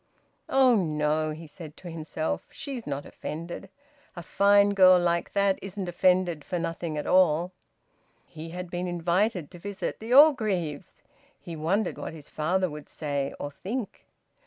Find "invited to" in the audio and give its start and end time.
8.87-9.59